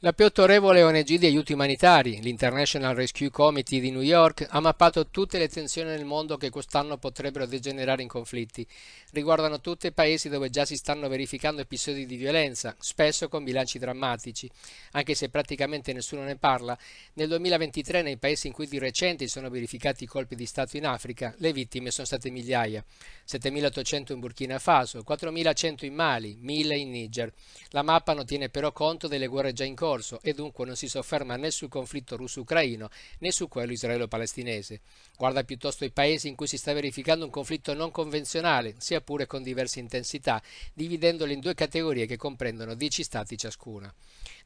La 0.00 0.12
più 0.12 0.26
autorevole 0.26 0.82
ONG 0.82 1.14
di 1.14 1.24
aiuti 1.24 1.54
umanitari, 1.54 2.20
l'International 2.20 2.94
Rescue 2.94 3.30
Committee 3.30 3.80
di 3.80 3.90
New 3.90 4.02
York, 4.02 4.46
ha 4.46 4.60
mappato 4.60 5.06
tutte 5.06 5.38
le 5.38 5.48
tensioni 5.48 5.88
nel 5.88 6.04
mondo 6.04 6.36
che 6.36 6.50
quest'anno 6.50 6.98
potrebbero 6.98 7.46
degenerare 7.46 8.02
in 8.02 8.08
conflitti. 8.08 8.66
Riguardano 9.12 9.58
tutti 9.62 9.86
i 9.86 9.92
paesi 9.92 10.28
dove 10.28 10.50
già 10.50 10.66
si 10.66 10.76
stanno 10.76 11.08
verificando 11.08 11.62
episodi 11.62 12.04
di 12.04 12.16
violenza, 12.16 12.76
spesso 12.78 13.30
con 13.30 13.42
bilanci 13.42 13.78
drammatici. 13.78 14.50
Anche 14.92 15.14
se 15.14 15.30
praticamente 15.30 15.94
nessuno 15.94 16.24
ne 16.24 16.36
parla, 16.36 16.76
nel 17.14 17.28
2023 17.28 18.02
nei 18.02 18.18
paesi 18.18 18.48
in 18.48 18.52
cui 18.52 18.66
di 18.66 18.78
recente 18.78 19.26
sono 19.28 19.48
verificati 19.48 20.04
i 20.04 20.08
colpi 20.08 20.36
di 20.36 20.44
Stato 20.44 20.76
in 20.76 20.84
Africa, 20.84 21.34
le 21.38 21.54
vittime 21.54 21.90
sono 21.90 22.06
state 22.06 22.28
migliaia. 22.28 22.84
7.800 23.26 24.12
in 24.12 24.20
Burkina 24.20 24.58
Faso, 24.58 25.02
4.100 25.08 25.86
in 25.86 25.94
Mali, 25.94 26.38
1.000 26.42 26.74
in 26.74 26.90
Niger. 26.90 27.32
La 27.70 27.80
mappa 27.80 28.12
non 28.12 28.26
tiene 28.26 28.50
però 28.50 28.72
conto 28.72 29.08
delle 29.08 29.26
guerre 29.26 29.54
già 29.54 29.64
in 29.64 29.74
corso 29.74 29.84
corso 29.86 30.18
e 30.20 30.32
dunque 30.32 30.66
non 30.66 30.74
si 30.74 30.88
sofferma 30.88 31.36
né 31.36 31.52
sul 31.52 31.68
conflitto 31.68 32.16
russo-ucraino 32.16 32.90
né 33.20 33.30
su 33.30 33.46
quello 33.46 33.70
israelo-palestinese. 33.70 34.80
Guarda 35.16 35.44
piuttosto 35.44 35.84
i 35.84 35.92
paesi 35.92 36.26
in 36.26 36.34
cui 36.34 36.48
si 36.48 36.58
sta 36.58 36.72
verificando 36.72 37.24
un 37.24 37.30
conflitto 37.30 37.72
non 37.72 37.92
convenzionale, 37.92 38.74
sia 38.78 39.00
pure 39.00 39.26
con 39.26 39.44
diverse 39.44 39.78
intensità, 39.78 40.42
dividendoli 40.74 41.34
in 41.34 41.40
due 41.40 41.54
categorie 41.54 42.06
che 42.06 42.16
comprendono 42.16 42.74
10 42.74 43.04
stati 43.04 43.38
ciascuna. 43.38 43.92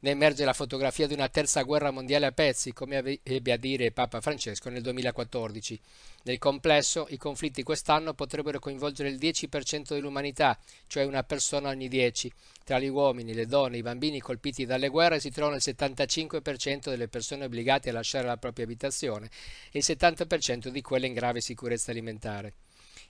Ne 0.01 0.11
emerge 0.11 0.45
la 0.45 0.53
fotografia 0.53 1.07
di 1.07 1.13
una 1.13 1.29
terza 1.29 1.63
guerra 1.63 1.91
mondiale 1.91 2.27
a 2.27 2.31
pezzi, 2.31 2.71
come 2.71 3.19
ebbe 3.23 3.51
a 3.51 3.57
dire 3.57 3.91
Papa 3.91 4.21
Francesco 4.21 4.69
nel 4.69 4.81
2014. 4.81 5.79
Nel 6.23 6.37
complesso, 6.37 7.07
i 7.09 7.17
conflitti 7.17 7.63
quest'anno 7.63 8.13
potrebbero 8.13 8.59
coinvolgere 8.59 9.09
il 9.09 9.17
10% 9.17 9.93
dell'umanità, 9.93 10.57
cioè 10.87 11.03
una 11.03 11.23
persona 11.23 11.69
ogni 11.69 11.87
10. 11.87 12.31
Tra 12.63 12.79
gli 12.79 12.87
uomini, 12.87 13.33
le 13.33 13.47
donne 13.47 13.77
i 13.77 13.81
bambini 13.81 14.19
colpiti 14.19 14.65
dalle 14.65 14.89
guerre 14.89 15.19
si 15.19 15.30
trovano 15.31 15.55
il 15.55 15.61
75% 15.65 16.89
delle 16.89 17.07
persone 17.07 17.45
obbligate 17.45 17.89
a 17.89 17.93
lasciare 17.93 18.27
la 18.27 18.37
propria 18.37 18.65
abitazione 18.65 19.29
e 19.71 19.79
il 19.79 19.85
70% 19.85 20.67
di 20.67 20.81
quelle 20.81 21.07
in 21.07 21.13
grave 21.13 21.41
sicurezza 21.41 21.91
alimentare. 21.91 22.53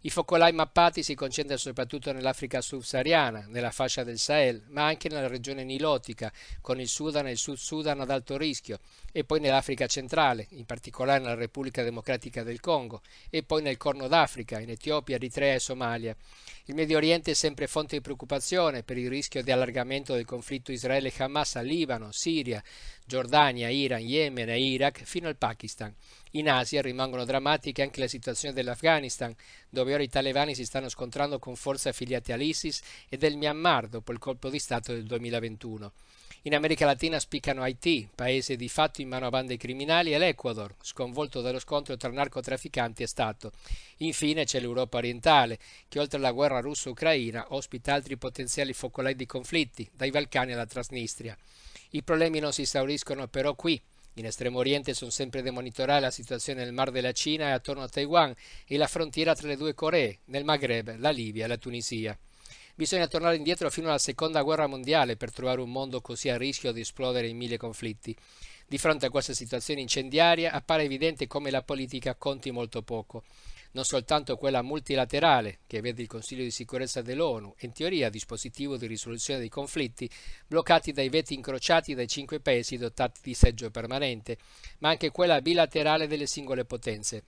I 0.04 0.10
focolai 0.10 0.52
mappati 0.52 1.04
si 1.04 1.14
concentrano 1.14 1.60
soprattutto 1.60 2.12
nell'Africa 2.12 2.60
subsahariana, 2.60 3.46
nella 3.50 3.70
fascia 3.70 4.04
del 4.04 4.18
Sahel, 4.18 4.64
ma 4.70 4.88
anche 4.88 5.10
nella 5.10 5.28
regione 5.28 5.64
nilotica, 5.64 6.34
con 6.60 6.80
il 6.80 6.88
Sudan 6.88 7.28
e 7.28 7.32
il 7.32 7.38
Sud 7.38 7.58
Sudan 7.58 8.00
ad 8.00 8.10
alto 8.10 8.36
rischio, 8.36 8.80
e 9.12 9.24
poi 9.26 9.40
nell'Africa 9.40 9.86
centrale, 9.86 10.48
in 10.54 10.66
particolare 10.66 11.20
nella 11.20 11.36
Repubblica 11.36 11.84
Democratica 11.84 12.42
del 12.42 12.60
Congo, 12.60 13.04
e 13.30 13.44
poi 13.44 13.62
nel 13.62 13.78
Corno 13.78 14.08
d'Africa, 14.08 14.60
in 14.60 14.72
Etiopia, 14.72 15.18
Eritrea 15.18 15.54
e 15.54 15.60
Somalia. 15.60 16.16
Il 16.66 16.74
Medio 16.74 16.98
Oriente 16.98 17.32
è 17.32 17.36
sempre 17.36 17.68
fonte 17.68 17.98
di 17.98 18.02
preoccupazione 18.02 18.82
per 18.82 18.98
il 18.98 19.08
rischio 19.08 19.44
di 19.44 19.52
allargamento 19.52 20.16
del 20.16 20.26
conflitto 20.26 20.72
Israele-Hamas 20.72 21.58
a 21.58 21.62
Libano, 21.62 22.12
Siria, 22.12 22.64
Giordania, 23.06 23.70
Iran, 23.70 24.02
Yemen 24.02 24.50
e 24.50 24.60
Iraq 24.60 25.04
fino 25.04 25.28
al 25.28 25.36
Pakistan. 25.36 25.94
In 26.32 26.50
Asia 26.50 26.82
rimangono 26.82 27.26
drammatiche 27.26 27.82
anche 27.82 28.00
le 28.00 28.08
situazioni 28.08 28.54
dell'Afghanistan, 28.54 29.36
dove 29.70 29.94
ora 29.94 30.04
i 30.04 30.08
talebani 30.08 30.56
si 30.56 30.64
stanno 30.64 30.88
scontrando 30.88 31.40
con 31.40 31.56
forze 31.56 31.90
affiliate 31.90 32.32
all'ISIS 32.32 32.82
e 33.10 33.18
del 33.18 33.36
Myanmar 33.36 33.88
dopo 33.88 34.14
il 34.14 34.20
colpo 34.20 34.50
di 34.50 34.60
Stato 34.60 34.94
del 34.94 35.06
2021. 35.06 35.92
In 36.44 36.56
America 36.56 36.86
Latina 36.86 37.20
spiccano 37.20 37.62
Haiti, 37.62 38.10
paese 38.16 38.56
di 38.56 38.68
fatto 38.68 39.02
in 39.02 39.10
mano 39.10 39.28
a 39.28 39.30
bande 39.30 39.58
criminali, 39.58 40.14
e 40.14 40.18
l'Ecuador, 40.18 40.74
sconvolto 40.82 41.42
dallo 41.42 41.60
scontro 41.60 41.96
tra 41.98 42.10
narcotrafficanti 42.10 43.04
e 43.04 43.08
Stato. 43.08 43.52
Infine 43.98 44.46
c'è 44.46 44.60
l'Europa 44.60 44.98
orientale, 44.98 45.60
che 45.88 46.00
oltre 46.00 46.18
alla 46.18 46.32
guerra 46.32 46.60
russo-ucraina 46.60 47.48
ospita 47.50 47.94
altri 47.94 48.18
potenziali 48.18 48.74
focolai 48.74 49.16
di 49.16 49.28
conflitti, 49.28 49.88
dai 49.94 50.10
Balcani 50.10 50.54
alla 50.54 50.66
Transnistria. 50.66 51.38
I 51.92 52.02
problemi 52.02 52.40
non 52.40 52.54
si 52.54 52.62
esauriscono 52.62 53.28
però 53.28 53.54
qui. 53.54 53.80
In 54.16 54.26
Estremo 54.26 54.60
Oriente 54.60 54.94
sono 54.94 55.10
sempre 55.10 55.42
da 55.42 55.52
monitorare 55.52 56.02
la 56.02 56.12
situazione 56.12 56.66
nel 56.66 56.74
Mar 56.74 56.92
della 56.92 57.14
Cina 57.14 57.48
e 57.48 57.52
attorno 57.52 57.84
a 57.84 57.88
Taiwan 57.88 58.34
e 58.66 58.76
la 58.76 58.88
frontiera 58.88 59.34
tra 59.34 59.48
le 59.48 59.56
due 59.56 59.74
Coree, 59.74 60.20
nel 60.26 60.44
Maghreb, 60.44 60.98
la 60.98 61.12
Libia 61.12 61.46
e 61.46 61.48
la 61.48 61.56
Tunisia. 61.56 62.18
Bisogna 62.76 63.08
tornare 63.08 63.38
indietro 63.38 63.70
fino 63.70 63.88
alla 63.88 63.98
seconda 63.98 64.42
guerra 64.42 64.68
mondiale 64.68 65.16
per 65.16 65.32
trovare 65.32 65.62
un 65.62 65.72
mondo 65.72 66.02
così 66.02 66.28
a 66.28 66.36
rischio 66.36 66.74
di 66.74 66.82
esplodere 66.82 67.30
in 67.30 67.38
mille 67.38 67.56
conflitti. 67.56 68.14
Di 68.68 68.78
fronte 68.78 69.06
a 69.06 69.10
questa 69.10 69.34
situazione 69.34 69.80
incendiaria 69.80 70.52
appare 70.52 70.84
evidente 70.84 71.28
come 71.28 71.50
la 71.50 71.62
politica 71.62 72.16
conti 72.16 72.52
molto 72.52 72.82
poco. 72.82 73.24
Non 73.74 73.86
soltanto 73.86 74.36
quella 74.36 74.62
multilaterale, 74.62 75.60
che 75.66 75.82
vede 75.82 76.02
il 76.02 76.08
Consiglio 76.08 76.44
di 76.44 76.52
sicurezza 76.52 77.02
dell'ONU, 77.02 77.56
in 77.60 77.72
teoria 77.72 78.10
dispositivo 78.10 78.78
di 78.78 78.88
risoluzione 78.88 79.40
dei 79.40 79.50
conflitti, 79.50 80.10
bloccati 80.46 80.92
dai 80.92 81.10
veti 81.10 81.34
incrociati 81.34 81.94
dai 81.94 82.08
cinque 82.08 82.40
paesi 82.40 82.78
dotati 82.78 83.22
di 83.24 83.34
seggio 83.34 83.72
permanente, 83.72 84.38
ma 84.80 84.90
anche 84.90 85.12
quella 85.12 85.42
bilaterale 85.42 86.08
delle 86.08 86.28
singole 86.28 86.66
potenze, 86.66 87.24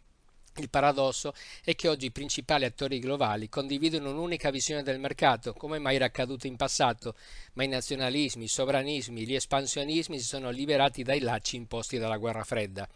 il 0.58 0.70
paradosso 0.70 1.34
è 1.64 1.74
che 1.74 1.88
oggi 1.88 2.06
i 2.06 2.12
principali 2.12 2.64
attori 2.66 3.00
globali 3.00 3.50
condividono 3.50 4.12
un'unica 4.12 4.52
visione 4.52 4.84
del 4.84 5.00
mercato, 5.00 5.54
come 5.54 5.80
mai 5.80 5.96
era 5.96 6.06
accaduto 6.06 6.46
in 6.46 6.58
passato, 6.58 7.16
ma 7.54 7.64
i 7.64 7.68
nazionalismi, 7.68 8.44
i 8.44 8.48
sovranismi, 8.48 9.26
gli 9.26 9.34
espansionismi 9.34 10.20
si 10.20 10.26
sono 10.26 10.52
liberati 10.52 11.02
dai 11.02 11.22
lacci 11.22 11.56
imposti 11.56 11.98
dalla 11.98 12.18
guerra 12.18 12.44
fredda. 12.44 12.88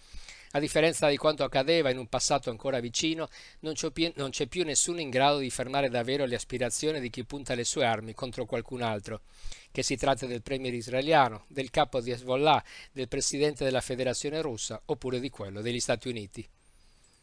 A 0.52 0.60
differenza 0.60 1.10
di 1.10 1.18
quanto 1.18 1.44
accadeva 1.44 1.90
in 1.90 1.98
un 1.98 2.08
passato 2.08 2.50
ancora 2.50 2.80
vicino, 2.80 3.28
non 3.60 3.74
c'è, 3.74 3.92
più, 3.92 4.12
non 4.16 4.30
c'è 4.30 4.48
più 4.48 4.64
nessuno 4.64 5.00
in 5.00 5.10
grado 5.10 5.40
di 5.40 5.50
fermare 5.50 5.90
davvero 5.90 6.26
le 6.26 6.36
aspirazioni 6.36 7.00
di 7.00 7.10
chi 7.10 7.26
punta 7.26 7.54
le 7.54 7.66
sue 7.66 7.86
armi 7.86 8.14
contro 8.14 8.46
qualcun 8.46 8.82
altro. 8.82 9.22
Che 9.72 9.84
si 9.84 9.98
tratti 9.98 10.26
del 10.26 10.42
premier 10.42 10.74
israeliano, 10.74 11.46
del 11.48 11.70
capo 11.70 12.00
di 12.02 12.12
Hezbollah, 12.12 12.64
del 12.92 13.08
presidente 13.08 13.64
della 13.64 13.82
federazione 13.82 14.42
russa 14.42 14.82
oppure 14.86 15.20
di 15.20 15.30
quello 15.30 15.62
degli 15.62 15.80
Stati 15.80 16.08
Uniti. 16.08 16.48